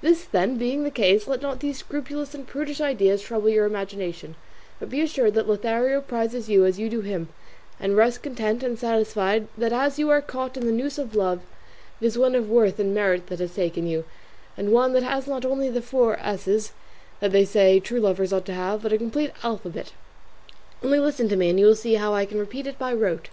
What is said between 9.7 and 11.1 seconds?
as you are caught in the noose